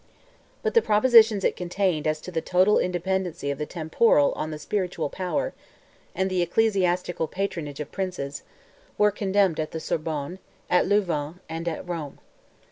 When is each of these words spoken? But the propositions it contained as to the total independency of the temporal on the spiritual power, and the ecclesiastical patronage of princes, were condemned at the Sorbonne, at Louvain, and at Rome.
But 0.63 0.73
the 0.73 0.81
propositions 0.81 1.43
it 1.43 1.55
contained 1.55 2.07
as 2.07 2.19
to 2.21 2.31
the 2.31 2.41
total 2.41 2.79
independency 2.79 3.51
of 3.51 3.59
the 3.59 3.67
temporal 3.67 4.31
on 4.31 4.49
the 4.49 4.57
spiritual 4.57 5.09
power, 5.11 5.53
and 6.15 6.27
the 6.27 6.41
ecclesiastical 6.41 7.27
patronage 7.27 7.79
of 7.79 7.91
princes, 7.91 8.41
were 8.97 9.11
condemned 9.11 9.59
at 9.59 9.69
the 9.73 9.79
Sorbonne, 9.79 10.39
at 10.71 10.87
Louvain, 10.87 11.39
and 11.47 11.67
at 11.67 11.87
Rome. 11.87 12.17